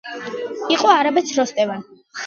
[0.77, 1.87] იყო არაბეთს როსტევან...